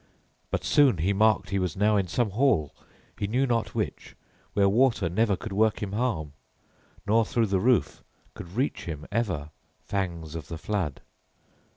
But 0.49 0.63
soon 0.63 0.97
he 0.97 1.13
marked 1.13 1.51
he 1.51 1.59
was 1.59 1.77
now 1.77 1.95
in 1.95 2.07
some 2.07 2.31
hall, 2.31 2.73
he 3.19 3.27
knew 3.27 3.45
not 3.45 3.75
which, 3.75 4.15
where 4.53 4.67
water 4.67 5.09
never 5.09 5.35
could 5.37 5.53
work 5.53 5.83
him 5.83 5.91
harm, 5.91 6.33
nor 7.05 7.23
through 7.23 7.45
the 7.45 7.59
roof 7.59 8.03
could 8.33 8.53
reach 8.53 8.85
him 8.85 9.05
ever 9.11 9.51
fangs 9.85 10.33
of 10.33 10.47
the 10.47 10.57
flood. 10.57 11.01